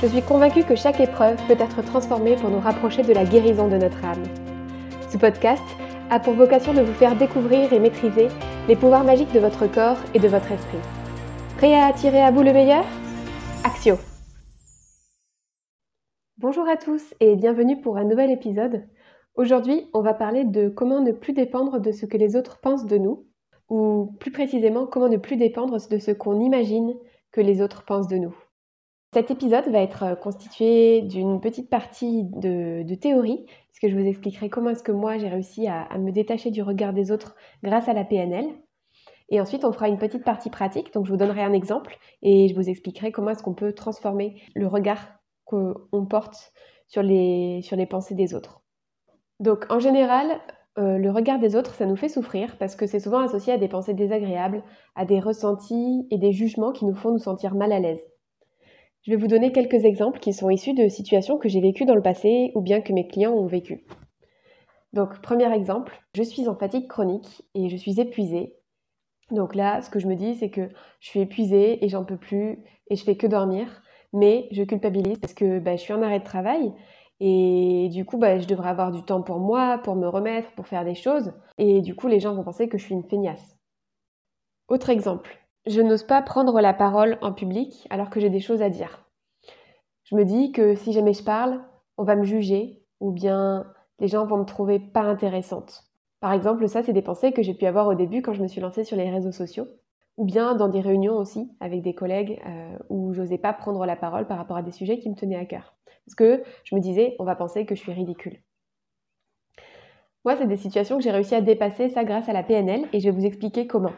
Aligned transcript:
Je 0.00 0.06
suis 0.06 0.22
convaincue 0.22 0.62
que 0.62 0.76
chaque 0.76 1.00
épreuve 1.00 1.36
peut 1.48 1.56
être 1.58 1.82
transformée 1.82 2.36
pour 2.36 2.50
nous 2.50 2.60
rapprocher 2.60 3.02
de 3.02 3.12
la 3.12 3.24
guérison 3.24 3.66
de 3.66 3.76
notre 3.76 4.04
âme. 4.04 4.22
Ce 5.10 5.18
podcast 5.18 5.64
a 6.08 6.20
pour 6.20 6.34
vocation 6.34 6.72
de 6.72 6.82
vous 6.82 6.92
faire 6.92 7.16
découvrir 7.16 7.72
et 7.72 7.80
maîtriser 7.80 8.28
les 8.68 8.76
pouvoirs 8.76 9.02
magiques 9.02 9.32
de 9.32 9.40
votre 9.40 9.66
corps 9.66 9.96
et 10.14 10.20
de 10.20 10.28
votre 10.28 10.52
esprit. 10.52 10.78
Prêt 11.56 11.74
à 11.74 11.86
attirer 11.86 12.22
à 12.22 12.30
vous 12.30 12.44
le 12.44 12.52
meilleur? 12.52 12.84
Axio 13.64 13.96
Bonjour 16.36 16.68
à 16.68 16.76
tous 16.76 17.02
et 17.18 17.34
bienvenue 17.34 17.80
pour 17.80 17.96
un 17.96 18.04
nouvel 18.04 18.30
épisode. 18.30 18.86
Aujourd'hui, 19.34 19.90
on 19.94 20.02
va 20.02 20.14
parler 20.14 20.44
de 20.44 20.68
comment 20.68 21.00
ne 21.00 21.10
plus 21.10 21.32
dépendre 21.32 21.80
de 21.80 21.90
ce 21.90 22.06
que 22.06 22.16
les 22.16 22.36
autres 22.36 22.60
pensent 22.60 22.86
de 22.86 22.98
nous, 22.98 23.26
ou 23.68 24.14
plus 24.20 24.30
précisément 24.30 24.86
comment 24.86 25.08
ne 25.08 25.16
plus 25.16 25.36
dépendre 25.36 25.76
de 25.90 25.98
ce 25.98 26.12
qu'on 26.12 26.40
imagine 26.40 26.94
que 27.32 27.40
les 27.40 27.60
autres 27.60 27.84
pensent 27.84 28.06
de 28.06 28.18
nous. 28.18 28.36
Cet 29.14 29.30
épisode 29.30 29.66
va 29.68 29.80
être 29.80 30.02
euh, 30.02 30.14
constitué 30.16 31.00
d'une 31.00 31.40
petite 31.40 31.70
partie 31.70 32.24
de, 32.24 32.94
théorie, 32.94 33.46
puisque 33.70 33.90
je 33.90 33.98
vous 33.98 34.06
expliquerai 34.06 34.50
comment 34.50 34.70
est-ce 34.70 34.82
que 34.82 34.92
moi 34.92 35.16
j'ai 35.16 35.28
réussi 35.28 35.66
à, 35.66 35.88
me 35.98 36.12
détacher 36.12 36.50
du 36.50 36.62
regard 36.62 36.92
des 36.92 37.10
autres 37.10 37.34
grâce 37.62 37.88
à 37.88 37.94
la 37.94 38.04
PNL. 38.04 38.46
Et 39.30 39.40
ensuite, 39.40 39.64
on 39.64 39.72
fera 39.72 39.88
une 39.88 39.98
petite 39.98 40.24
partie 40.24 40.50
pratique, 40.50 40.92
donc 40.92 41.06
je 41.06 41.10
vous 41.10 41.16
donnerai 41.16 41.42
un 41.42 41.54
exemple 41.54 41.96
et 42.22 42.48
je 42.48 42.54
vous 42.54 42.68
expliquerai 42.68 43.10
comment 43.10 43.30
est-ce 43.30 43.42
qu'on 43.42 43.54
peut 43.54 43.72
transformer 43.72 44.42
le 44.54 44.66
regard 44.66 45.08
qu'on 45.44 46.06
porte 46.08 46.52
sur 46.86 47.02
les, 47.02 47.62
pensées 47.88 48.14
des 48.14 48.34
autres. 48.34 48.60
Donc 49.40 49.64
en 49.70 49.78
général, 49.78 50.38
euh, 50.78 50.98
le 50.98 51.10
regard 51.10 51.38
des 51.38 51.56
autres, 51.56 51.74
ça 51.74 51.86
nous 51.86 51.96
fait 51.96 52.08
souffrir 52.10 52.58
parce 52.58 52.76
que 52.76 52.86
c'est 52.86 53.00
souvent 53.00 53.20
associé 53.20 53.54
à 53.54 53.58
des 53.58 53.68
pensées 53.68 53.94
désagréables, 53.94 54.62
à 54.94 55.06
des 55.06 55.20
ressentis 55.20 56.06
et 56.10 56.18
des 56.18 56.32
jugements 56.32 56.72
qui 56.72 56.84
nous 56.84 56.94
font 56.94 57.12
nous 57.12 57.18
sentir 57.18 57.54
mal 57.54 57.72
à 57.72 57.80
l'aise. 57.80 58.02
Je 59.02 59.12
vais 59.12 59.16
vous 59.16 59.28
donner 59.28 59.52
quelques 59.52 59.84
exemples 59.84 60.18
qui 60.18 60.32
sont 60.32 60.50
issus 60.50 60.74
de 60.74 60.88
situations 60.88 61.38
que 61.38 61.48
j'ai 61.48 61.60
vécues 61.60 61.86
dans 61.86 61.94
le 61.94 62.02
passé 62.02 62.52
ou 62.54 62.60
bien 62.60 62.80
que 62.80 62.92
mes 62.92 63.06
clients 63.06 63.32
ont 63.32 63.46
vécues. 63.46 63.84
Donc, 64.92 65.20
premier 65.20 65.52
exemple, 65.52 66.00
je 66.14 66.22
suis 66.22 66.48
en 66.48 66.56
fatigue 66.56 66.88
chronique 66.88 67.42
et 67.54 67.68
je 67.68 67.76
suis 67.76 68.00
épuisée. 68.00 68.54
Donc 69.30 69.54
là, 69.54 69.82
ce 69.82 69.90
que 69.90 69.98
je 69.98 70.06
me 70.06 70.16
dis, 70.16 70.34
c'est 70.34 70.50
que 70.50 70.68
je 71.00 71.08
suis 71.08 71.20
épuisée 71.20 71.84
et 71.84 71.88
j'en 71.88 72.04
peux 72.04 72.16
plus 72.16 72.64
et 72.88 72.96
je 72.96 73.04
fais 73.04 73.16
que 73.16 73.26
dormir, 73.26 73.82
mais 74.12 74.48
je 74.52 74.62
culpabilise 74.62 75.18
parce 75.18 75.34
que 75.34 75.58
bah, 75.58 75.76
je 75.76 75.82
suis 75.82 75.92
en 75.92 76.02
arrêt 76.02 76.20
de 76.20 76.24
travail 76.24 76.72
et 77.20 77.88
du 77.90 78.04
coup, 78.04 78.16
bah, 78.16 78.38
je 78.38 78.46
devrais 78.46 78.70
avoir 78.70 78.92
du 78.92 79.02
temps 79.02 79.22
pour 79.22 79.38
moi, 79.38 79.78
pour 79.78 79.96
me 79.96 80.08
remettre, 80.08 80.52
pour 80.52 80.66
faire 80.68 80.84
des 80.84 80.94
choses. 80.94 81.32
Et 81.58 81.82
du 81.82 81.94
coup, 81.94 82.08
les 82.08 82.20
gens 82.20 82.34
vont 82.34 82.44
penser 82.44 82.68
que 82.68 82.78
je 82.78 82.84
suis 82.84 82.94
une 82.94 83.08
feignasse. 83.08 83.56
Autre 84.68 84.90
exemple, 84.90 85.38
je 85.68 85.82
n'ose 85.82 86.02
pas 86.02 86.22
prendre 86.22 86.60
la 86.60 86.72
parole 86.72 87.18
en 87.20 87.32
public 87.32 87.86
alors 87.90 88.10
que 88.10 88.20
j'ai 88.20 88.30
des 88.30 88.40
choses 88.40 88.62
à 88.62 88.70
dire. 88.70 89.04
Je 90.04 90.16
me 90.16 90.24
dis 90.24 90.52
que 90.52 90.74
si 90.74 90.92
jamais 90.92 91.12
je 91.12 91.22
parle, 91.22 91.60
on 91.98 92.04
va 92.04 92.16
me 92.16 92.24
juger 92.24 92.82
ou 93.00 93.12
bien 93.12 93.66
les 93.98 94.08
gens 94.08 94.26
vont 94.26 94.38
me 94.38 94.44
trouver 94.44 94.78
pas 94.78 95.02
intéressante. 95.02 95.84
Par 96.20 96.32
exemple, 96.32 96.66
ça, 96.68 96.82
c'est 96.82 96.92
des 96.92 97.02
pensées 97.02 97.32
que 97.32 97.42
j'ai 97.42 97.54
pu 97.54 97.66
avoir 97.66 97.86
au 97.86 97.94
début 97.94 98.22
quand 98.22 98.32
je 98.32 98.42
me 98.42 98.48
suis 98.48 98.60
lancée 98.60 98.84
sur 98.84 98.96
les 98.96 99.10
réseaux 99.10 99.30
sociaux, 99.30 99.66
ou 100.16 100.24
bien 100.24 100.54
dans 100.54 100.68
des 100.68 100.80
réunions 100.80 101.16
aussi 101.16 101.48
avec 101.60 101.82
des 101.82 101.94
collègues 101.94 102.40
euh, 102.46 102.76
où 102.88 103.12
j'osais 103.12 103.38
pas 103.38 103.52
prendre 103.52 103.84
la 103.86 103.94
parole 103.94 104.26
par 104.26 104.38
rapport 104.38 104.56
à 104.56 104.62
des 104.62 104.72
sujets 104.72 104.98
qui 104.98 105.10
me 105.10 105.14
tenaient 105.14 105.36
à 105.36 105.44
cœur. 105.44 105.74
Parce 106.06 106.14
que 106.16 106.42
je 106.64 106.74
me 106.74 106.80
disais, 106.80 107.14
on 107.18 107.24
va 107.24 107.36
penser 107.36 107.66
que 107.66 107.74
je 107.74 107.80
suis 107.80 107.92
ridicule. 107.92 108.38
Moi, 110.24 110.36
c'est 110.36 110.46
des 110.46 110.56
situations 110.56 110.96
que 110.96 111.04
j'ai 111.04 111.12
réussi 111.12 111.34
à 111.34 111.40
dépasser 111.40 111.88
ça 111.88 112.04
grâce 112.04 112.28
à 112.28 112.32
la 112.32 112.42
PNL 112.42 112.86
et 112.92 113.00
je 113.00 113.08
vais 113.08 113.16
vous 113.16 113.26
expliquer 113.26 113.66
comment. 113.66 113.92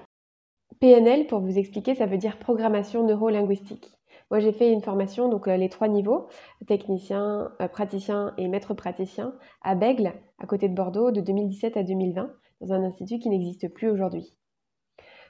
PNL, 0.79 1.27
pour 1.27 1.41
vous 1.41 1.59
expliquer, 1.59 1.95
ça 1.95 2.07
veut 2.07 2.17
dire 2.17 2.39
programmation 2.39 3.05
neuro-linguistique. 3.05 3.93
Moi, 4.31 4.39
j'ai 4.39 4.53
fait 4.53 4.73
une 4.73 4.81
formation, 4.81 5.29
donc 5.29 5.49
euh, 5.49 5.57
les 5.57 5.69
trois 5.69 5.89
niveaux, 5.89 6.29
technicien, 6.69 7.51
euh, 7.61 7.67
praticien 7.67 8.33
et 8.39 8.47
maître 8.47 8.75
praticien, 8.75 9.35
à 9.63 9.75
Bègle, 9.75 10.13
à 10.39 10.47
côté 10.47 10.69
de 10.69 10.75
Bordeaux, 10.75 11.11
de 11.11 11.21
2017 11.21 11.77
à 11.77 11.83
2020, 11.83 12.31
dans 12.61 12.73
un 12.73 12.85
institut 12.85 13.19
qui 13.19 13.29
n'existe 13.29 13.69
plus 13.69 13.91
aujourd'hui. 13.91 14.33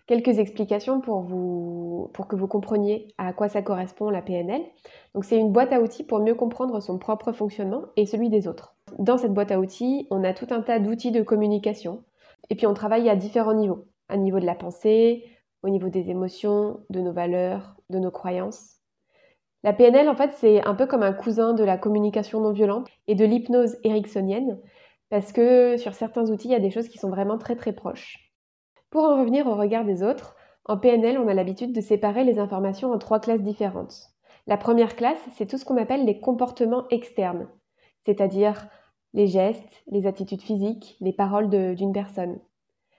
Quelques 0.07 0.39
explications 0.39 1.01
pour, 1.01 1.21
vous, 1.21 2.11
pour 2.13 2.27
que 2.27 2.37
vous 2.37 2.49
compreniez 2.49 3.09
à 3.17 3.33
quoi 3.33 3.49
ça 3.49 3.63
correspond 3.63 4.11
la 4.11 4.23
PNL. 4.23 4.61
C'est 5.23 5.39
une 5.39 5.53
boîte 5.53 5.73
à 5.73 5.81
outils 5.81 6.05
pour 6.05 6.19
mieux 6.19 6.35
comprendre 6.35 6.81
son 6.81 6.99
propre 6.99 7.33
fonctionnement 7.33 7.85
et 7.97 8.07
celui 8.07 8.29
des 8.29 8.49
autres. 8.49 8.75
Dans 8.99 9.19
cette 9.19 9.33
boîte 9.33 9.53
à 9.53 9.61
outils, 9.61 10.09
on 10.11 10.25
a 10.25 10.35
tout 10.35 10.49
un 10.51 10.63
tas 10.63 10.81
d'outils 10.81 11.13
de 11.13 11.23
communication. 11.23 12.03
Et 12.51 12.57
puis, 12.57 12.67
on 12.67 12.75
travaille 12.75 13.09
à 13.09 13.17
différents 13.17 13.55
niveaux. 13.55 13.87
Un 14.11 14.19
niveau 14.19 14.41
de 14.41 14.47
la 14.47 14.55
pensée, 14.55 15.25
au 15.63 15.69
niveau 15.69 15.89
des 15.89 16.11
émotions, 16.11 16.81
de 16.91 17.01
nos 17.01 17.13
valeurs, 17.13 17.77
de 17.91 17.99
nos 17.99 18.11
croyances. 18.11 18.77
La 19.63 19.73
PNL, 19.73 20.09
en 20.09 20.17
fait, 20.17 20.33
c'est 20.33 20.65
un 20.67 20.75
peu 20.75 20.87
comme 20.87 21.03
un 21.03 21.13
cousin 21.13 21.53
de 21.53 21.65
la 21.65 21.79
communication 21.79 22.41
non 22.41 22.53
violente 22.53 22.89
et 23.07 23.15
de 23.15 23.25
l'hypnose 23.25 23.77
ericksonienne, 23.85 24.59
parce 25.11 25.33
que 25.33 25.77
sur 25.77 25.95
certains 25.95 26.31
outils, 26.31 26.49
il 26.49 26.53
y 26.53 26.57
a 26.57 26.61
des 26.61 26.71
choses 26.71 26.89
qui 26.89 26.99
sont 26.99 27.11
vraiment 27.11 27.39
très 27.39 27.57
très 27.57 27.73
proches. 27.73 28.33
Pour 28.91 29.05
en 29.05 29.21
revenir 29.21 29.47
au 29.47 29.55
regard 29.55 29.85
des 29.85 30.03
autres, 30.03 30.35
en 30.65 30.79
PNL, 30.79 31.19
on 31.19 31.29
a 31.29 31.35
l'habitude 31.35 31.73
de 31.73 31.81
séparer 31.81 32.25
les 32.25 32.39
informations 32.39 32.91
en 32.93 32.99
trois 32.99 33.21
classes 33.21 33.43
différentes. 33.43 34.09
La 34.47 34.57
première 34.57 34.97
classe, 34.97 35.21
c'est 35.35 35.47
tout 35.47 35.59
ce 35.59 35.65
qu'on 35.65 35.77
appelle 35.77 36.05
les 36.05 36.21
comportements 36.21 36.89
externes, 36.89 37.49
c'est-à-dire 38.07 38.67
les 39.13 39.27
gestes, 39.27 39.83
les 39.89 40.07
attitudes 40.07 40.43
physiques, 40.43 40.97
les 41.01 41.13
paroles 41.13 41.49
d'une 41.77 41.93
personne. 41.93 42.41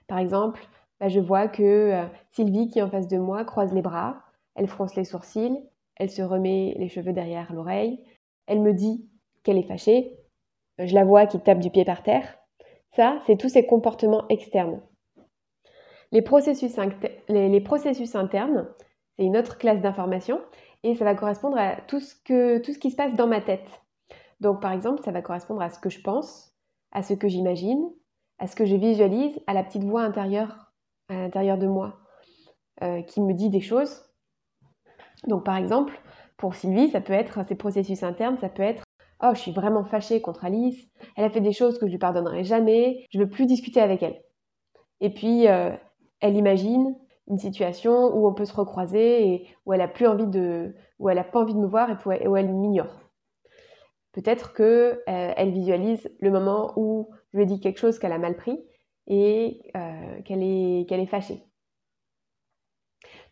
Par 0.06 0.18
exemple, 0.18 0.66
bah, 1.02 1.08
je 1.08 1.18
vois 1.18 1.48
que 1.48 1.62
euh, 1.64 2.06
Sylvie 2.30 2.68
qui 2.68 2.78
est 2.78 2.82
en 2.82 2.88
face 2.88 3.08
de 3.08 3.18
moi 3.18 3.44
croise 3.44 3.74
les 3.74 3.82
bras, 3.82 4.22
elle 4.54 4.68
fronce 4.68 4.94
les 4.94 5.04
sourcils, 5.04 5.58
elle 5.96 6.10
se 6.10 6.22
remet 6.22 6.76
les 6.78 6.88
cheveux 6.88 7.12
derrière 7.12 7.52
l'oreille, 7.52 8.04
elle 8.46 8.60
me 8.60 8.72
dit 8.72 9.10
qu'elle 9.42 9.58
est 9.58 9.66
fâchée, 9.66 10.16
je 10.78 10.94
la 10.94 11.04
vois 11.04 11.26
qui 11.26 11.40
tape 11.40 11.58
du 11.58 11.70
pied 11.70 11.84
par 11.84 12.04
terre. 12.04 12.38
Ça, 12.92 13.20
c'est 13.26 13.36
tous 13.36 13.48
ces 13.48 13.66
comportements 13.66 14.28
externes. 14.28 14.80
Les 16.12 16.22
processus, 16.22 16.76
les, 17.28 18.14
internes, 18.14 18.68
c'est 19.16 19.24
une 19.24 19.36
autre 19.36 19.58
classe 19.58 19.80
d'information 19.80 20.40
et 20.84 20.94
ça 20.94 21.04
va 21.04 21.16
correspondre 21.16 21.58
à 21.58 21.80
tout 21.88 21.98
ce 21.98 22.14
qui 22.78 22.90
se 22.92 22.96
passe 22.96 23.16
dans 23.16 23.26
ma 23.26 23.40
tête. 23.40 23.82
Donc 24.38 24.62
par 24.62 24.70
exemple, 24.70 25.02
ça 25.02 25.10
va 25.10 25.20
correspondre 25.20 25.62
à 25.62 25.70
ce 25.70 25.80
que 25.80 25.90
je 25.90 26.00
pense, 26.00 26.54
à 26.92 27.02
ce 27.02 27.14
que 27.14 27.26
j'imagine, 27.26 27.90
à 28.38 28.46
ce 28.46 28.54
que 28.54 28.66
je 28.66 28.76
visualise, 28.76 29.40
à 29.48 29.52
la 29.52 29.64
petite 29.64 29.82
voix 29.82 30.02
intérieure 30.02 30.61
à 31.12 31.22
l'intérieur 31.22 31.58
de 31.58 31.66
moi 31.66 31.98
euh, 32.82 33.02
qui 33.02 33.20
me 33.20 33.34
dit 33.34 33.50
des 33.50 33.60
choses. 33.60 34.02
Donc 35.26 35.44
par 35.44 35.56
exemple, 35.56 36.00
pour 36.36 36.54
Sylvie, 36.54 36.90
ça 36.90 37.00
peut 37.00 37.12
être 37.12 37.44
ces 37.46 37.54
processus 37.54 38.02
internes, 38.02 38.38
ça 38.38 38.48
peut 38.48 38.62
être 38.62 38.82
Oh, 39.24 39.30
je 39.34 39.38
suis 39.38 39.52
vraiment 39.52 39.84
fâchée 39.84 40.20
contre 40.20 40.44
Alice, 40.44 40.88
elle 41.16 41.24
a 41.24 41.30
fait 41.30 41.40
des 41.40 41.52
choses 41.52 41.78
que 41.78 41.86
je 41.86 41.92
lui 41.92 41.98
pardonnerai 41.98 42.42
jamais, 42.42 43.06
je 43.10 43.18
ne 43.18 43.24
veux 43.24 43.30
plus 43.30 43.46
discuter 43.46 43.80
avec 43.80 44.02
elle. 44.02 44.20
Et 45.00 45.14
puis, 45.14 45.46
euh, 45.46 45.70
elle 46.20 46.36
imagine 46.36 46.96
une 47.28 47.38
situation 47.38 48.16
où 48.16 48.26
on 48.26 48.34
peut 48.34 48.44
se 48.44 48.54
recroiser 48.54 49.28
et 49.28 49.46
où 49.64 49.72
elle 49.72 49.80
a 49.80 49.86
plus 49.86 50.08
envie 50.08 50.26
de, 50.26 50.74
où 50.98 51.08
elle 51.08 51.18
a 51.18 51.24
pas 51.24 51.40
envie 51.40 51.54
de 51.54 51.60
me 51.60 51.68
voir 51.68 51.88
et 51.90 52.26
où 52.26 52.36
elle 52.36 52.52
m'ignore. 52.52 53.00
Peut-être 54.12 54.52
que 54.52 54.62
euh, 54.62 55.32
elle 55.36 55.52
visualise 55.52 56.10
le 56.20 56.30
moment 56.30 56.72
où 56.76 57.08
je 57.32 57.38
lui 57.38 57.44
ai 57.44 57.46
dit 57.46 57.60
quelque 57.60 57.78
chose 57.78 58.00
qu'elle 58.00 58.12
a 58.12 58.18
mal 58.18 58.36
pris 58.36 58.58
et 59.06 59.70
euh, 59.76 60.22
qu'elle 60.22 60.42
est, 60.42 60.90
est 60.90 61.06
fâchée. 61.06 61.42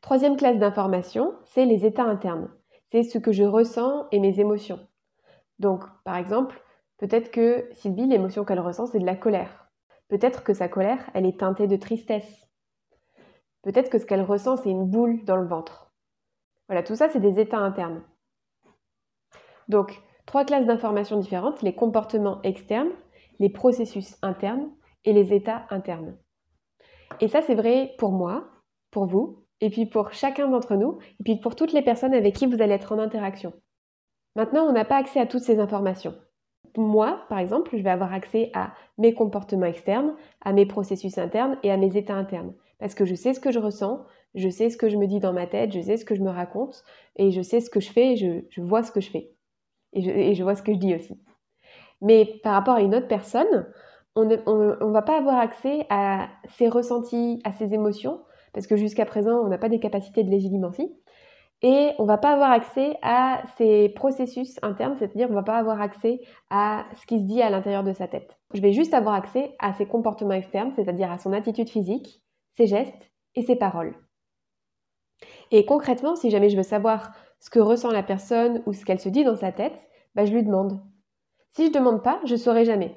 Troisième 0.01 0.37
classe 0.37 0.59
d'information, 0.59 1.35
c'est 1.45 1.67
les 1.67 1.85
états 1.85 2.05
internes. 2.05 2.51
C'est 2.91 3.03
ce 3.03 3.19
que 3.19 3.33
je 3.33 3.45
ressens 3.45 4.07
et 4.11 4.19
mes 4.19 4.41
émotions. 4.41 4.81
Donc, 5.59 5.85
par 6.05 6.17
exemple, 6.17 6.61
peut-être 6.99 7.31
que 7.31 7.69
Sylvie, 7.73 8.07
l'émotion 8.07 8.45
qu'elle 8.45 8.61
ressent, 8.61 8.87
c'est 8.87 8.99
de 8.99 9.07
la 9.07 9.17
colère. 9.17 9.71
Peut-être 10.09 10.43
que 10.43 10.55
sa 10.55 10.69
colère, 10.69 11.09
elle 11.15 11.27
est 11.27 11.39
teintée 11.39 11.67
de 11.67 11.77
tristesse. 11.77 12.49
Peut-être 13.63 13.91
que 13.91 13.99
ce 13.99 14.07
qu'elle 14.07 14.23
ressent, 14.23 14.57
c'est 14.57 14.71
une 14.71 14.87
boule 14.87 15.25
dans 15.25 15.37
le 15.37 15.47
ventre. 15.47 15.93
Voilà, 16.67 16.83
tout 16.83 16.97
ça, 16.97 17.09
c'est 17.09 17.21
des 17.21 17.39
états 17.39 17.59
internes. 17.59 18.03
Donc, 19.69 20.03
trois 20.25 20.45
classes 20.45 20.67
d'informations 20.67 21.19
différentes, 21.19 21.63
les 21.63 21.75
comportements 21.75 22.41
externes, 22.43 22.91
les 23.39 23.51
processus 23.51 24.17
internes 24.23 24.71
et 25.05 25.13
les 25.13 25.33
états 25.33 25.67
internes. 25.71 26.17
Et 27.21 27.29
ça, 27.29 27.43
c'est 27.43 27.55
vrai 27.55 27.95
pour 27.99 28.13
moi, 28.13 28.49
pour 28.91 29.07
vous, 29.07 29.45
et 29.61 29.71
puis 29.71 29.87
pour 29.87 30.13
chacun 30.13 30.49
d'entre 30.49 30.75
nous, 30.75 30.99
et 31.21 31.25
puis 31.25 31.37
pour 31.37 31.57
toutes 31.57 31.73
les 31.73 31.83
personnes 31.83 32.15
avec 32.15 32.35
qui 32.35 32.47
vous 32.47 32.63
allez 32.63 32.75
être 32.75 32.93
en 32.93 32.99
interaction. 32.99 33.53
Maintenant, 34.37 34.65
on 34.65 34.73
n'a 34.73 34.85
pas 34.85 34.97
accès 34.97 35.21
à 35.21 35.27
toutes 35.27 35.43
ces 35.43 35.59
informations. 35.59 36.15
Moi, 36.77 37.21
par 37.29 37.39
exemple, 37.39 37.77
je 37.77 37.83
vais 37.83 37.91
avoir 37.91 38.13
accès 38.13 38.51
à 38.55 38.73
mes 38.97 39.13
comportements 39.13 39.67
externes, 39.67 40.15
à 40.41 40.53
mes 40.53 40.67
processus 40.67 41.19
internes 41.19 41.59
et 41.63 41.71
à 41.71 41.77
mes 41.77 41.97
états 41.97 42.15
internes. 42.15 42.55
Parce 42.79 42.95
que 42.95 43.05
je 43.05 43.15
sais 43.15 43.35
ce 43.35 43.41
que 43.41 43.51
je 43.51 43.59
ressens, 43.59 44.07
je 44.35 44.49
sais 44.49 44.71
ce 44.71 44.77
que 44.77 44.89
je 44.89 44.97
me 44.97 45.07
dis 45.07 45.19
dans 45.19 45.33
ma 45.33 45.47
tête, 45.47 45.73
je 45.73 45.81
sais 45.81 45.97
ce 45.97 46.05
que 46.05 46.15
je 46.15 46.23
me 46.23 46.31
raconte, 46.31 46.85
et 47.17 47.33
je 47.33 47.43
sais 47.43 47.61
ce 47.61 47.71
que 47.71 47.81
je 47.81 47.91
fais, 47.91 48.13
et 48.13 48.17
je, 48.17 48.61
vois 48.63 48.83
ce 48.83 48.93
que 48.93 49.01
je 49.01 49.11
fais. 49.11 49.33
Et 49.93 50.35
je, 50.35 50.43
vois 50.45 50.55
ce 50.55 50.63
que 50.63 50.73
je 50.73 50.79
dis 50.79 50.95
aussi. 50.95 51.21
Mais 52.01 52.25
par 52.43 52.53
rapport 52.55 52.77
à 52.77 52.81
une 52.81 52.95
autre 52.95 53.09
personne, 53.09 53.67
on 54.17 54.25
ne 54.25 54.93
va 54.93 55.03
pas 55.03 55.19
avoir 55.19 55.39
accès 55.39 55.87
à 55.91 56.29
ses 56.57 56.69
ressentis, 56.69 57.41
à 57.45 57.53
ses 57.53 57.75
émotions, 57.75 58.21
parce 58.53 58.67
que 58.67 58.77
jusqu'à 58.77 59.07
présent, 59.07 59.39
on 59.41 59.49
n'a 59.49 59.59
pas 59.59 59.69
des 59.69 59.81
capacités 59.81 60.25
de 60.25 60.31
légilimentie. 60.31 60.93
Et 61.63 61.91
on 61.99 62.05
ne 62.05 62.09
va 62.09 62.17
pas 62.17 62.33
avoir 62.33 62.51
accès 62.51 62.97
à 63.03 63.43
ses 63.59 63.91
processus 63.91 64.59
internes, 64.63 64.97
c'est-à-dire 64.99 65.27
on 65.27 65.33
ne 65.33 65.37
va 65.37 65.43
pas 65.43 65.59
avoir 65.59 65.81
accès 65.81 66.21
à 66.49 66.87
ce 66.99 67.07
qui 67.07 67.21
se 67.21 67.27
dit 67.27 67.43
à 67.43 67.51
l'intérieur 67.51 67.85
de 67.85 67.93
sa 67.93 68.09
tête. 68.09 68.39
Je 68.55 68.63
vais 68.63 68.73
juste 68.73 68.95
avoir 68.95 69.15
accès 69.15 69.55
à 69.59 69.75
ses 69.75 69.85
comportements 69.85 70.33
externes, 70.33 70.73
c'est-à-dire 70.75 71.11
à 71.11 71.19
son 71.19 71.35
attitude 71.35 71.69
physique, 71.69 72.23
ses 72.57 72.67
gestes 72.67 73.11
et 73.35 73.43
ses 73.43 73.57
paroles. 73.57 73.95
Et 75.51 75.67
concrètement, 75.67 76.17
si 76.17 76.31
jamais 76.31 76.49
je 76.49 76.57
veux 76.57 76.63
savoir 76.63 77.13
ce 77.41 77.51
que 77.51 77.61
ressent 77.61 77.91
la 77.91 78.03
personne 78.03 78.63
ou 78.65 78.73
ce 78.73 78.87
qu'elle 78.87 79.01
se 79.01 79.11
dit 79.11 79.25
dans 79.25 79.37
sa 79.37 79.53
tête, 79.53 79.79
bah, 80.15 80.25
je 80.25 80.33
lui 80.33 80.43
demande. 80.43 80.81
Si 81.53 81.65
je 81.65 81.69
ne 81.69 81.75
demande 81.75 82.03
pas, 82.03 82.21
je 82.25 82.33
ne 82.33 82.39
saurai 82.39 82.65
jamais. 82.65 82.97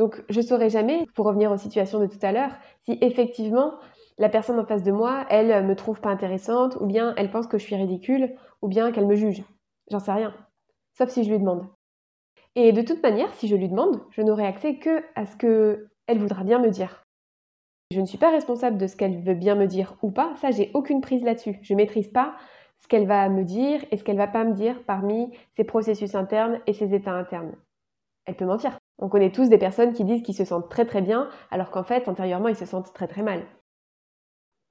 Donc 0.00 0.24
je 0.30 0.40
ne 0.40 0.46
saurai 0.46 0.70
jamais, 0.70 1.04
pour 1.14 1.26
revenir 1.26 1.52
aux 1.52 1.58
situations 1.58 2.00
de 2.00 2.06
tout 2.06 2.18
à 2.22 2.32
l'heure, 2.32 2.52
si 2.86 2.96
effectivement 3.02 3.74
la 4.16 4.30
personne 4.30 4.58
en 4.58 4.64
face 4.64 4.82
de 4.82 4.92
moi, 4.92 5.26
elle 5.28 5.66
me 5.66 5.76
trouve 5.76 6.00
pas 6.00 6.08
intéressante, 6.08 6.78
ou 6.80 6.86
bien 6.86 7.12
elle 7.18 7.30
pense 7.30 7.46
que 7.46 7.58
je 7.58 7.64
suis 7.64 7.76
ridicule, 7.76 8.34
ou 8.62 8.68
bien 8.68 8.92
qu'elle 8.92 9.06
me 9.06 9.14
juge. 9.14 9.44
J'en 9.90 9.98
sais 9.98 10.12
rien. 10.12 10.34
Sauf 10.96 11.10
si 11.10 11.22
je 11.22 11.30
lui 11.30 11.38
demande. 11.38 11.66
Et 12.54 12.72
de 12.72 12.80
toute 12.80 13.02
manière, 13.02 13.34
si 13.34 13.46
je 13.46 13.56
lui 13.56 13.68
demande, 13.68 14.00
je 14.08 14.22
n'aurai 14.22 14.46
accès 14.46 14.76
que 14.76 15.04
à 15.16 15.26
ce 15.26 15.36
qu'elle 15.36 16.18
voudra 16.18 16.44
bien 16.44 16.60
me 16.60 16.70
dire. 16.70 17.04
Je 17.90 18.00
ne 18.00 18.06
suis 18.06 18.16
pas 18.16 18.30
responsable 18.30 18.78
de 18.78 18.86
ce 18.86 18.96
qu'elle 18.96 19.22
veut 19.22 19.34
bien 19.34 19.54
me 19.54 19.66
dire 19.66 19.96
ou 20.00 20.10
pas, 20.10 20.34
ça 20.36 20.50
j'ai 20.50 20.70
aucune 20.72 21.02
prise 21.02 21.22
là-dessus. 21.22 21.58
Je 21.60 21.74
maîtrise 21.74 22.08
pas 22.08 22.36
ce 22.78 22.88
qu'elle 22.88 23.06
va 23.06 23.28
me 23.28 23.44
dire 23.44 23.84
et 23.90 23.98
ce 23.98 24.04
qu'elle 24.04 24.16
va 24.16 24.28
pas 24.28 24.44
me 24.44 24.54
dire 24.54 24.82
parmi 24.86 25.30
ses 25.58 25.64
processus 25.64 26.14
internes 26.14 26.58
et 26.66 26.72
ses 26.72 26.94
états 26.94 27.12
internes. 27.12 27.52
Elle 28.24 28.36
peut 28.36 28.46
mentir. 28.46 28.79
On 29.00 29.08
connaît 29.08 29.32
tous 29.32 29.48
des 29.48 29.58
personnes 29.58 29.92
qui 29.92 30.04
disent 30.04 30.22
qu'ils 30.22 30.36
se 30.36 30.44
sentent 30.44 30.68
très 30.68 30.84
très 30.84 31.00
bien 31.00 31.28
alors 31.50 31.70
qu'en 31.70 31.82
fait 31.82 32.06
intérieurement 32.06 32.48
ils 32.48 32.56
se 32.56 32.66
sentent 32.66 32.92
très 32.92 33.08
très 33.08 33.22
mal. 33.22 33.44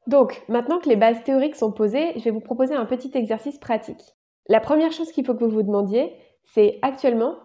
Donc, 0.08 0.44
maintenant 0.48 0.80
que 0.80 0.90
les 0.90 0.96
bases 0.96 1.24
théoriques 1.24 1.56
sont 1.56 1.72
posées, 1.72 2.18
je 2.18 2.24
vais 2.24 2.32
vous 2.32 2.40
proposer 2.40 2.74
un 2.74 2.86
petit 2.86 3.12
exercice 3.16 3.58
pratique. 3.58 4.02
La 4.48 4.60
première 4.60 4.92
chose 4.92 5.12
qu'il 5.12 5.26
faut 5.26 5.36
que 5.36 5.44
vous 5.44 5.52
vous 5.52 5.64
demandiez, 5.64 6.16
c'est 6.44 6.80
actuellement, 6.82 7.36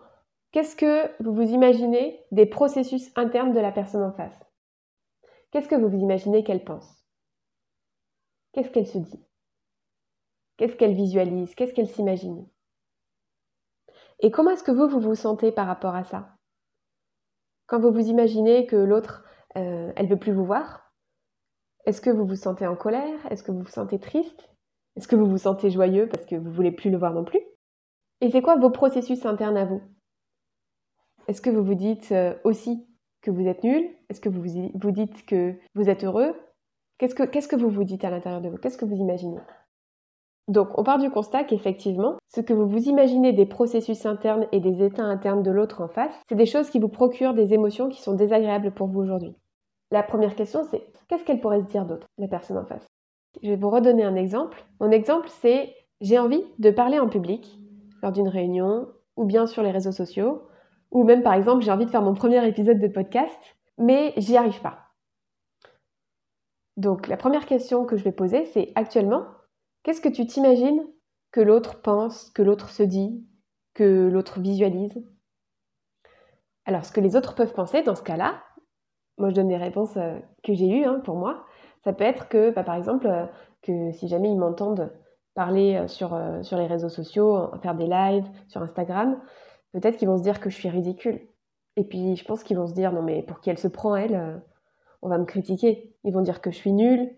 qu'est-ce 0.53 0.77
que 0.77 1.11
vous 1.23 1.35
vous 1.35 1.51
imaginez 1.53 2.25
des 2.31 2.47
processus 2.47 3.11
internes 3.17 3.53
de 3.53 3.61
la 3.61 3.73
personne 3.73 4.03
en 4.03 4.13
face? 4.13 4.39
Qu'est-ce 5.51 5.69
que 5.69 5.75
vous 5.75 5.89
vous 5.89 6.01
imaginez 6.01 6.45
qu'elle 6.45 6.65
pense? 6.65 7.05
Qu'est-ce 8.53 8.71
qu'elle 8.71 8.87
se 8.87 8.99
dit? 8.99 9.25
Qu'est-ce 10.57 10.77
qu'elle 10.77 10.95
visualise? 10.95 11.55
Qu'est-ce 11.55 11.75
qu'elle 11.75 11.89
s'imagine? 11.89 12.49
Et 14.21 14.31
comment 14.31 14.53
est-ce 14.53 14.63
que 14.63 14.71
vous, 14.71 14.89
vous 14.89 15.01
vous 15.01 15.15
sentez 15.15 15.53
par 15.53 15.67
rapport 15.67 15.95
à 15.95 16.05
ça? 16.05 16.35
Quand 17.67 17.81
vous 17.81 17.93
vous 17.93 18.09
imaginez 18.09 18.67
que 18.67 18.77
l'autre, 18.77 19.25
euh, 19.57 19.93
elle 19.97 20.09
veut 20.09 20.19
plus 20.19 20.33
vous 20.33 20.45
voir, 20.45 20.93
est-ce 21.87 22.01
que 22.01 22.11
vous 22.11 22.27
vous 22.27 22.37
sentez 22.37 22.67
en 22.67 22.77
colère 22.77 23.27
Est-ce 23.31 23.43
que 23.43 23.53
vous 23.53 23.61
vous 23.61 23.67
sentez 23.67 23.99
triste 23.99 24.51
Est-ce 24.97 25.09
que 25.09 25.17
vous 25.17 25.27
vous 25.27 25.39
sentez 25.39 25.71
joyeux 25.71 26.09
parce 26.09 26.25
que 26.25 26.37
vous 26.37 26.51
voulez 26.51 26.73
plus 26.73 26.91
le 26.91 26.99
voir 26.99 27.13
non 27.13 27.25
plus 27.25 27.41
Et 28.21 28.31
c'est 28.31 28.43
quoi 28.43 28.57
vos 28.57 28.71
processus 28.71 29.27
internes 29.27 29.57
à 29.57 29.65
vous 29.65 29.83
Est-ce 31.29 31.43
que 31.43 31.51
vous 31.51 31.65
vous 31.65 31.75
dites 31.75 32.13
euh, 32.13 32.35
aussi 32.45 32.87
que 33.21 33.31
vous 33.31 33.47
êtes 33.47 33.65
nul 33.65 33.89
Est-ce 34.09 34.21
que 34.21 34.29
vous 34.29 34.43
vous 34.43 34.91
dites 34.91 35.27
que 35.27 35.55
vous 35.75 35.89
êtes 35.89 36.05
heureux 36.05 36.35
Qu'est-ce 36.99 37.15
que, 37.15 37.25
qu'est-ce 37.25 37.49
que 37.49 37.57
vous 37.57 37.71
vous 37.71 37.85
dites 37.85 38.05
à 38.05 38.11
l'intérieur 38.11 38.41
de 38.41 38.49
vous 38.49 38.57
Qu'est-ce 38.57 38.79
que 38.79 38.85
vous 38.85 38.97
imaginez 38.97 39.41
donc, 40.46 40.79
on 40.79 40.85
part 40.85 40.99
du 40.99 41.08
constat 41.08 41.44
qu'effectivement, 41.44 42.17
ce 42.29 42.43
que 42.43 42.52
vous 42.52 42.67
vous 42.67 42.88
imaginez 42.88 43.32
des 43.32 43.46
processus 43.46 44.05
internes 44.05 44.46
et 44.52 44.61
des 44.61 44.85
états 44.85 45.05
internes 45.05 45.43
de 45.43 45.50
l'autre 45.50 45.81
en 45.81 45.88
face, 45.88 46.14
c'est 46.29 46.35
des 46.35 46.44
choses 46.44 46.69
qui 46.69 46.79
vous 46.79 46.88
procurent 46.88 47.32
des 47.32 47.55
émotions 47.55 47.88
qui 47.88 48.02
sont 48.02 48.12
désagréables 48.12 48.73
pour 48.73 48.88
vous 48.88 49.00
aujourd'hui. 49.00 49.35
La 49.91 50.02
première 50.02 50.35
question, 50.35 50.62
c'est 50.70 50.82
qu'est-ce 51.08 51.25
qu'elle 51.25 51.41
pourrait 51.41 51.62
se 51.62 51.70
dire 51.70 51.87
d'autre, 51.87 52.08
la 52.19 52.29
personne 52.29 52.58
en 52.58 52.67
face? 52.67 52.87
Je 53.43 53.50
vais 53.50 53.56
vous 53.56 53.70
redonner 53.70 54.05
un 54.05 54.17
exemple. 54.17 54.64
Mon 54.81 54.91
exemple, 54.91 55.29
c'est 55.31 55.75
j'ai 56.02 56.19
envie 56.19 56.44
de 56.58 56.70
parler 56.70 56.99
en 56.99 57.08
public 57.08 57.58
lors 58.02 58.12
d'une 58.12 58.29
réunion 58.29 58.88
ou 59.17 59.25
bien 59.25 59.46
sur 59.46 59.62
les 59.62 59.70
réseaux 59.70 59.93
sociaux, 59.93 60.43
ou 60.91 61.05
même 61.05 61.23
par 61.23 61.35
exemple, 61.35 61.64
j'ai 61.64 61.70
envie 61.70 61.87
de 61.87 61.91
faire 61.91 62.02
mon 62.02 62.14
premier 62.14 62.46
épisode 62.46 62.79
de 62.79 62.88
podcast, 62.88 63.38
mais 63.79 64.12
j'y 64.19 64.37
arrive 64.37 64.61
pas. 64.61 64.79
Donc 66.76 67.08
la 67.08 67.17
première 67.17 67.46
question 67.46 67.87
que 67.87 67.96
je 67.96 68.05
vais 68.05 68.12
poser, 68.12 68.44
c'est 68.46 68.73
actuellement, 68.75 69.25
qu'est-ce 69.85 70.01
que 70.01 70.09
tu 70.09 70.27
t'imagines 70.27 70.83
que 71.31 71.41
l'autre 71.41 71.81
pense, 71.81 72.31
que 72.31 72.43
l'autre 72.43 72.71
se 72.71 72.83
dit, 72.83 73.25
que 73.75 74.09
l'autre 74.09 74.41
visualise? 74.41 75.01
Alors 76.65 76.85
ce 76.85 76.93
que 76.93 77.01
les 77.01 77.15
autres 77.15 77.35
peuvent 77.35 77.53
penser 77.53 77.83
dans 77.83 77.95
ce 77.95 78.03
cas-là, 78.03 78.43
moi 79.19 79.31
je 79.31 79.35
donne 79.35 79.49
des 79.49 79.57
réponses 79.57 79.97
euh, 79.97 80.19
que 80.43 80.55
j'ai 80.55 80.69
eues 80.69 80.85
hein, 80.85 81.01
pour 81.05 81.17
moi. 81.17 81.45
Ça 81.85 81.93
peut 81.93 82.05
être 82.05 82.29
que, 82.29 82.51
bah, 82.51 82.65
par 82.65 82.75
exemple, 82.75 83.07
euh, 83.07 83.27
que 83.63 83.93
si 83.93 84.09
jamais 84.09 84.31
ils 84.31 84.39
m'entendent 84.39 84.91
parler 85.35 85.77
euh, 85.77 85.89
sur, 85.89 86.19
sur 86.43 86.57
les 86.57 86.67
réseaux 86.67 86.89
sociaux, 86.89 87.51
faire 87.63 87.75
des 87.75 87.87
lives 87.87 88.27
sur 88.49 88.63
Instagram, 88.63 89.21
peut-être 89.73 89.99
qu'ils 89.99 90.09
vont 90.09 90.19
se 90.19 90.23
dire 90.23 90.41
que 90.41 90.49
je 90.51 90.57
suis 90.57 90.71
ridicule. 90.71 91.21
Et 91.77 91.85
puis 91.85 92.17
je 92.17 92.25
pense 92.25 92.43
qu'ils 92.43 92.57
vont 92.57 92.67
se 92.67 92.75
dire 92.75 92.93
non 92.93 93.03
mais 93.03 93.23
pour 93.23 93.41
qui 93.41 93.51
elle 93.51 93.59
se 93.59 93.69
prend 93.69 93.97
elle, 93.97 94.43
on 95.03 95.09
va 95.09 95.19
me 95.19 95.25
critiquer. 95.25 95.93
Ils 96.05 96.13
vont 96.13 96.23
dire 96.23 96.41
que 96.41 96.53
je 96.53 96.57
suis 96.57 96.73
nulle. 96.73 97.11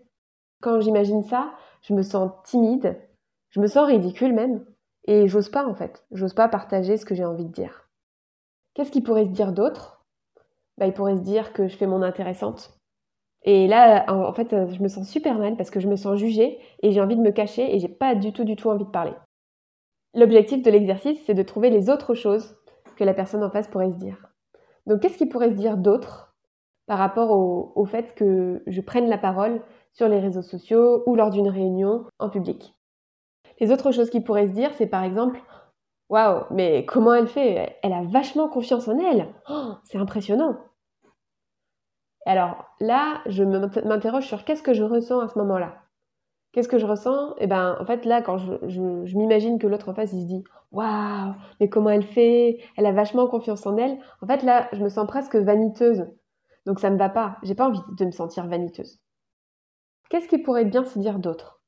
Quand 0.61 0.81
j'imagine 0.81 1.21
ça, 1.21 1.53
je 1.81 1.93
me 1.93 2.01
sens 2.01 2.31
timide, 2.43 2.97
je 3.49 3.59
me 3.59 3.67
sens 3.67 3.87
ridicule 3.87 4.33
même, 4.33 4.65
et 5.07 5.27
j'ose 5.27 5.49
pas 5.49 5.65
en 5.65 5.73
fait. 5.73 6.05
J'ose 6.11 6.33
pas 6.33 6.47
partager 6.47 6.97
ce 6.97 7.05
que 7.05 7.15
j'ai 7.15 7.25
envie 7.25 7.45
de 7.45 7.51
dire. 7.51 7.89
Qu'est-ce 8.73 8.91
qui 8.91 9.01
pourrait 9.01 9.25
se 9.25 9.31
dire 9.31 9.53
d'autre? 9.53 10.05
Bah, 10.77 10.85
il 10.85 10.93
pourrait 10.93 11.17
se 11.17 11.21
dire 11.21 11.53
que 11.53 11.67
je 11.67 11.75
fais 11.75 11.87
mon 11.87 12.03
intéressante. 12.03 12.77
Et 13.43 13.67
là, 13.67 14.05
en 14.09 14.33
fait, 14.33 14.49
je 14.51 14.83
me 14.83 14.87
sens 14.87 15.09
super 15.09 15.37
mal 15.37 15.55
parce 15.55 15.69
que 15.69 15.79
je 15.79 15.87
me 15.87 15.95
sens 15.95 16.19
jugée 16.19 16.59
et 16.83 16.91
j'ai 16.91 17.01
envie 17.01 17.15
de 17.15 17.21
me 17.21 17.31
cacher 17.31 17.73
et 17.73 17.79
j'ai 17.79 17.87
pas 17.87 18.13
du 18.13 18.33
tout, 18.33 18.43
du 18.43 18.55
tout 18.55 18.69
envie 18.69 18.83
de 18.83 18.89
parler. 18.89 19.13
L'objectif 20.13 20.61
de 20.61 20.69
l'exercice, 20.69 21.19
c'est 21.25 21.33
de 21.33 21.43
trouver 21.43 21.69
les 21.69 21.89
autres 21.89 22.13
choses 22.13 22.57
que 22.97 23.03
la 23.03 23.13
personne 23.13 23.43
en 23.43 23.49
face 23.49 23.67
pourrait 23.67 23.91
se 23.91 23.97
dire. 23.97 24.27
Donc, 24.85 25.01
qu'est-ce 25.01 25.17
qui 25.17 25.27
pourrait 25.27 25.51
se 25.51 25.57
dire 25.57 25.77
d'autre 25.77 26.35
par 26.87 26.97
rapport 26.97 27.31
au, 27.31 27.71
au, 27.75 27.85
fait 27.85 28.15
que 28.15 28.63
je 28.67 28.81
prenne 28.81 29.09
la 29.09 29.17
parole 29.17 29.61
sur 29.97 30.07
les 30.07 30.19
réseaux 30.19 30.43
sociaux 30.43 31.03
ou 31.07 31.15
lors 31.15 31.31
d'une 31.31 31.49
réunion 31.49 32.05
en 32.19 32.29
public 32.29 32.75
Les 33.59 33.71
autres 33.71 33.91
choses 33.91 34.11
qui 34.11 34.21
pourraient 34.21 34.47
se 34.47 34.53
dire, 34.53 34.71
c'est 34.75 34.87
par 34.87 35.03
exemple 35.03 35.41
Waouh, 36.09 36.45
mais 36.51 36.85
comment 36.85 37.13
elle 37.13 37.27
fait? 37.27 37.77
Elle 37.83 37.91
a 37.91 38.03
vachement 38.03 38.47
confiance 38.47 38.87
en 38.87 38.97
elle. 38.97 39.27
Oh, 39.49 39.73
c'est 39.83 39.97
impressionnant. 39.97 40.57
Alors 42.25 42.65
là, 42.79 43.21
je 43.25 43.43
m'interroge 43.43 44.25
sur 44.27 44.45
qu'est-ce 44.45 44.63
que 44.63 44.73
je 44.73 44.83
ressens 44.83 45.19
à 45.19 45.27
ce 45.27 45.37
moment-là. 45.39 45.81
Qu'est-ce 46.53 46.69
que 46.69 46.77
je 46.77 46.85
ressens? 46.85 47.35
Eh 47.39 47.47
ben, 47.47 47.75
en 47.79 47.85
fait, 47.85 48.05
là, 48.05 48.21
quand 48.21 48.37
je, 48.37 49.17
m'imagine 49.17 49.59
que 49.59 49.67
l'autre 49.67 49.89
en 49.89 49.93
face, 49.93 50.13
il 50.13 50.21
se 50.21 50.27
dit 50.27 50.43
Waouh, 50.71 51.33
mais 51.59 51.69
comment 51.69 51.89
elle 51.89 52.03
fait? 52.03 52.59
Elle 52.77 52.85
a 52.85 52.93
vachement 52.93 53.27
confiance 53.27 53.65
en 53.65 53.75
elle. 53.77 53.97
En 54.21 54.27
fait, 54.27 54.43
là, 54.43 54.69
je 54.73 54.83
me 54.83 54.89
sens 54.89 55.07
presque 55.07 55.35
vaniteuse. 55.35 56.05
Donc 56.65 56.79
ça 56.79 56.89
me 56.89 56.97
va 56.97 57.09
pas. 57.09 57.37
J'ai 57.43 57.55
pas 57.55 57.67
envie 57.67 57.81
de 57.97 58.05
me 58.05 58.11
sentir 58.11 58.47
vaniteuse. 58.47 58.99
Qu'est-ce 60.09 60.27
qui 60.27 60.37
pourrait 60.37 60.65
bien 60.65 60.85
se 60.85 60.99
dire 60.99 61.19
d'autre? 61.19 61.61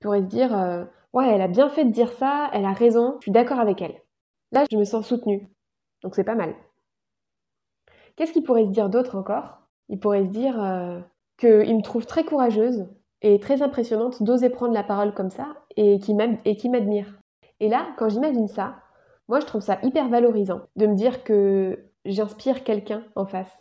Pourrait 0.00 0.22
se 0.22 0.26
dire 0.26 0.56
euh, 0.56 0.84
Ouais, 1.12 1.28
elle 1.28 1.40
a 1.40 1.48
bien 1.48 1.68
fait 1.68 1.84
de 1.84 1.90
dire 1.90 2.12
ça, 2.12 2.50
elle 2.52 2.64
a 2.64 2.72
raison, 2.72 3.16
je 3.20 3.24
suis 3.24 3.32
d'accord 3.32 3.58
avec 3.60 3.80
elle. 3.80 4.02
Là, 4.52 4.64
je 4.70 4.76
me 4.76 4.84
sens 4.84 5.06
soutenue. 5.06 5.48
Donc 6.02 6.14
c'est 6.14 6.24
pas 6.24 6.34
mal. 6.34 6.54
Qu'est-ce 8.16 8.32
qu'il 8.32 8.42
pourrait 8.42 8.66
se 8.66 8.70
dire 8.70 8.88
d'autre 8.88 9.16
encore? 9.16 9.60
Il 9.88 9.98
pourrait 9.98 10.24
se 10.24 10.30
dire 10.30 10.62
euh, 10.62 11.00
qu'il 11.38 11.76
me 11.76 11.82
trouve 11.82 12.06
très 12.06 12.24
courageuse 12.24 12.86
et 13.22 13.40
très 13.40 13.62
impressionnante 13.62 14.22
d'oser 14.22 14.50
prendre 14.50 14.74
la 14.74 14.82
parole 14.82 15.14
comme 15.14 15.30
ça 15.30 15.54
et 15.76 15.98
qui 15.98 16.14
m'admire. 16.14 17.18
Et 17.60 17.68
là, 17.68 17.88
quand 17.98 18.08
j'imagine 18.08 18.48
ça, 18.48 18.76
moi 19.28 19.40
je 19.40 19.46
trouve 19.46 19.62
ça 19.62 19.78
hyper 19.82 20.08
valorisant 20.08 20.60
de 20.76 20.86
me 20.86 20.94
dire 20.94 21.24
que 21.24 21.86
j'inspire 22.04 22.64
quelqu'un 22.64 23.02
en 23.14 23.26
face. 23.26 23.58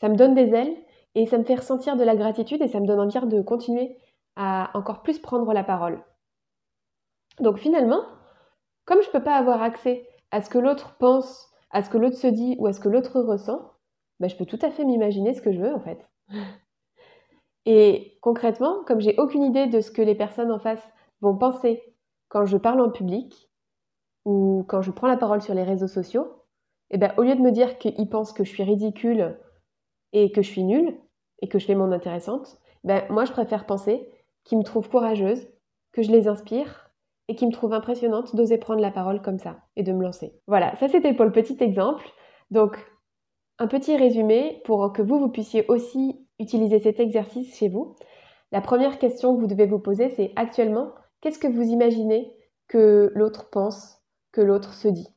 Ça 0.00 0.08
me 0.08 0.16
donne 0.16 0.34
des 0.34 0.52
ailes 0.52 0.76
et 1.16 1.26
ça 1.26 1.38
me 1.38 1.44
fait 1.44 1.54
ressentir 1.54 1.96
de 1.96 2.04
la 2.04 2.14
gratitude 2.14 2.60
et 2.60 2.68
ça 2.68 2.78
me 2.78 2.86
donne 2.86 3.00
envie 3.00 3.26
de 3.26 3.40
continuer 3.40 3.96
à 4.36 4.70
encore 4.74 5.02
plus 5.02 5.18
prendre 5.18 5.50
la 5.54 5.64
parole. 5.64 6.04
Donc 7.40 7.56
finalement, 7.56 8.02
comme 8.84 9.00
je 9.00 9.08
ne 9.08 9.12
peux 9.12 9.22
pas 9.22 9.36
avoir 9.36 9.62
accès 9.62 10.06
à 10.30 10.42
ce 10.42 10.50
que 10.50 10.58
l'autre 10.58 10.94
pense, 10.98 11.50
à 11.70 11.82
ce 11.82 11.88
que 11.88 11.96
l'autre 11.96 12.18
se 12.18 12.26
dit 12.26 12.54
ou 12.58 12.66
à 12.66 12.74
ce 12.74 12.80
que 12.80 12.90
l'autre 12.90 13.18
ressent, 13.20 13.72
bah, 14.20 14.28
je 14.28 14.36
peux 14.36 14.44
tout 14.44 14.58
à 14.60 14.70
fait 14.70 14.84
m'imaginer 14.84 15.32
ce 15.32 15.40
que 15.40 15.52
je 15.52 15.58
veux 15.58 15.74
en 15.74 15.80
fait. 15.80 16.06
Et 17.64 18.18
concrètement, 18.20 18.84
comme 18.86 19.00
j'ai 19.00 19.16
aucune 19.18 19.42
idée 19.42 19.66
de 19.66 19.80
ce 19.80 19.90
que 19.90 20.02
les 20.02 20.14
personnes 20.14 20.52
en 20.52 20.58
face 20.58 20.86
vont 21.22 21.36
penser 21.36 21.82
quand 22.28 22.44
je 22.44 22.58
parle 22.58 22.80
en 22.80 22.90
public, 22.90 23.50
ou 24.26 24.64
quand 24.68 24.82
je 24.82 24.90
prends 24.90 25.06
la 25.06 25.16
parole 25.16 25.40
sur 25.40 25.54
les 25.54 25.62
réseaux 25.62 25.88
sociaux, 25.88 26.42
eh 26.90 26.98
ben, 26.98 27.14
au 27.16 27.22
lieu 27.22 27.34
de 27.34 27.40
me 27.40 27.52
dire 27.52 27.78
qu'ils 27.78 28.08
pensent 28.10 28.32
que 28.32 28.44
je 28.44 28.50
suis 28.50 28.64
ridicule 28.64 29.38
et 30.12 30.30
que 30.32 30.42
je 30.42 30.50
suis 30.50 30.64
nulle 30.64 30.98
et 31.40 31.48
que 31.48 31.58
je 31.58 31.66
fais 31.66 31.74
mon 31.74 31.92
intéressante, 31.92 32.58
ben, 32.84 33.04
moi 33.10 33.24
je 33.24 33.32
préfère 33.32 33.66
penser 33.66 34.08
qu'ils 34.44 34.58
me 34.58 34.62
trouvent 34.64 34.88
courageuse, 34.88 35.46
que 35.92 36.02
je 36.02 36.10
les 36.10 36.28
inspire 36.28 36.90
et 37.28 37.34
qu'ils 37.34 37.48
me 37.48 37.52
trouvent 37.52 37.72
impressionnante 37.72 38.36
d'oser 38.36 38.58
prendre 38.58 38.80
la 38.80 38.90
parole 38.90 39.20
comme 39.22 39.38
ça 39.38 39.58
et 39.74 39.82
de 39.82 39.92
me 39.92 40.02
lancer. 40.02 40.40
Voilà, 40.46 40.76
ça 40.76 40.88
c'était 40.88 41.14
pour 41.14 41.24
le 41.24 41.32
petit 41.32 41.56
exemple. 41.60 42.06
Donc, 42.50 42.78
un 43.58 43.66
petit 43.66 43.96
résumé 43.96 44.60
pour 44.64 44.92
que 44.92 45.02
vous, 45.02 45.18
vous 45.18 45.30
puissiez 45.30 45.64
aussi 45.68 46.26
utiliser 46.38 46.78
cet 46.78 47.00
exercice 47.00 47.56
chez 47.56 47.68
vous. 47.68 47.96
La 48.52 48.60
première 48.60 48.98
question 48.98 49.34
que 49.34 49.40
vous 49.40 49.46
devez 49.46 49.66
vous 49.66 49.78
poser, 49.78 50.10
c'est 50.10 50.32
actuellement, 50.36 50.92
qu'est-ce 51.20 51.38
que 51.38 51.48
vous 51.48 51.62
imaginez 51.62 52.36
que 52.68 53.10
l'autre 53.14 53.50
pense, 53.50 53.98
que 54.32 54.40
l'autre 54.40 54.74
se 54.74 54.88
dit? 54.88 55.08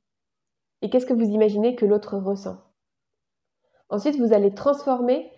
Et 0.82 0.90
qu'est-ce 0.90 1.06
que 1.06 1.14
vous 1.14 1.30
imaginez 1.30 1.76
que 1.76 1.86
l'autre 1.86 2.18
ressent? 2.18 2.58
Ensuite, 3.90 4.18
vous 4.18 4.34
allez 4.34 4.54
transformer, 4.54 5.32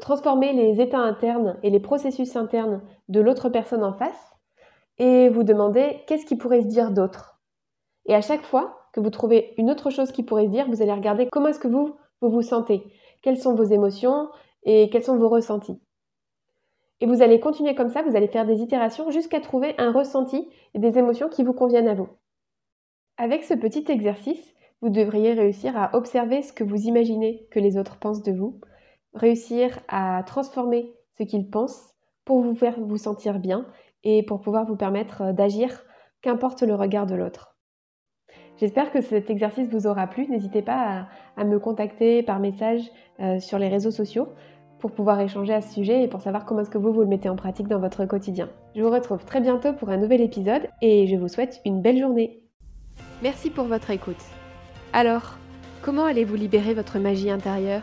transformer 0.00 0.52
les 0.52 0.80
états 0.80 0.98
internes 0.98 1.58
et 1.62 1.70
les 1.70 1.80
processus 1.80 2.36
internes 2.36 2.82
de 3.08 3.20
l'autre 3.20 3.48
personne 3.48 3.84
en 3.84 3.92
face 3.92 4.34
et 4.98 5.28
vous 5.28 5.42
demander 5.42 6.02
qu'est-ce 6.06 6.26
qui 6.26 6.36
pourrait 6.36 6.62
se 6.62 6.66
dire 6.66 6.90
d'autre. 6.90 7.40
Et 8.06 8.14
à 8.14 8.20
chaque 8.20 8.44
fois 8.44 8.78
que 8.92 9.00
vous 9.00 9.10
trouvez 9.10 9.54
une 9.56 9.70
autre 9.70 9.90
chose 9.90 10.12
qui 10.12 10.22
pourrait 10.22 10.46
se 10.46 10.50
dire, 10.50 10.68
vous 10.68 10.82
allez 10.82 10.92
regarder 10.92 11.28
comment 11.30 11.48
est-ce 11.48 11.58
que 11.58 11.68
vous, 11.68 11.96
vous 12.20 12.30
vous 12.30 12.42
sentez, 12.42 12.84
quelles 13.22 13.38
sont 13.38 13.54
vos 13.54 13.64
émotions 13.64 14.28
et 14.62 14.90
quels 14.90 15.02
sont 15.02 15.16
vos 15.16 15.28
ressentis. 15.28 15.80
Et 17.00 17.06
vous 17.06 17.22
allez 17.22 17.40
continuer 17.40 17.74
comme 17.74 17.90
ça, 17.90 18.02
vous 18.02 18.16
allez 18.16 18.28
faire 18.28 18.46
des 18.46 18.60
itérations 18.60 19.10
jusqu'à 19.10 19.40
trouver 19.40 19.74
un 19.78 19.90
ressenti 19.90 20.48
et 20.74 20.78
des 20.78 20.96
émotions 20.98 21.28
qui 21.28 21.42
vous 21.42 21.52
conviennent 21.52 21.88
à 21.88 21.94
vous. 21.94 22.08
Avec 23.16 23.44
ce 23.44 23.54
petit 23.54 23.84
exercice, 23.90 24.54
vous 24.80 24.90
devriez 24.90 25.32
réussir 25.32 25.76
à 25.76 25.96
observer 25.96 26.42
ce 26.42 26.52
que 26.52 26.64
vous 26.64 26.86
imaginez 26.86 27.48
que 27.50 27.58
les 27.58 27.78
autres 27.78 27.98
pensent 27.98 28.22
de 28.22 28.32
vous, 28.32 28.60
réussir 29.14 29.78
à 29.88 30.22
transformer 30.24 30.92
ce 31.18 31.24
qu'ils 31.24 31.48
pensent 31.48 31.94
pour 32.24 32.40
vous 32.42 32.54
faire 32.54 32.78
vous 32.80 32.96
sentir 32.96 33.38
bien 33.38 33.66
et 34.02 34.22
pour 34.22 34.40
pouvoir 34.40 34.66
vous 34.66 34.76
permettre 34.76 35.32
d'agir, 35.32 35.82
qu'importe 36.22 36.62
le 36.62 36.74
regard 36.74 37.06
de 37.06 37.14
l'autre. 37.14 37.56
J'espère 38.56 38.92
que 38.92 39.00
cet 39.00 39.30
exercice 39.30 39.68
vous 39.68 39.86
aura 39.86 40.06
plu. 40.06 40.28
N'hésitez 40.28 40.62
pas 40.62 41.08
à, 41.36 41.44
me 41.44 41.58
contacter 41.58 42.22
par 42.22 42.38
message 42.38 42.82
euh, 43.20 43.40
sur 43.40 43.58
les 43.58 43.68
réseaux 43.68 43.90
sociaux 43.90 44.28
pour 44.78 44.92
pouvoir 44.92 45.20
échanger 45.20 45.54
à 45.54 45.60
ce 45.60 45.72
sujet 45.72 46.02
et 46.02 46.08
pour 46.08 46.20
savoir 46.20 46.44
comment 46.44 46.60
est-ce 46.60 46.70
que 46.70 46.78
vous, 46.78 46.92
vous 46.92 47.00
le 47.00 47.06
mettez 47.06 47.28
en 47.28 47.36
pratique 47.36 47.68
dans 47.68 47.80
votre 47.80 48.04
quotidien. 48.04 48.50
Je 48.76 48.82
vous 48.82 48.90
retrouve 48.90 49.24
très 49.24 49.40
bientôt 49.40 49.72
pour 49.72 49.88
un 49.88 49.96
nouvel 49.96 50.20
épisode 50.20 50.68
et 50.82 51.06
je 51.06 51.16
vous 51.16 51.28
souhaite 51.28 51.60
une 51.64 51.80
belle 51.80 51.98
journée. 51.98 52.42
Merci 53.22 53.50
pour 53.50 53.64
votre 53.64 53.90
écoute. 53.90 54.22
Alors, 54.92 55.38
comment 55.82 56.04
allez-vous 56.04 56.36
libérer 56.36 56.74
votre 56.74 56.98
magie 56.98 57.30
intérieure? 57.30 57.82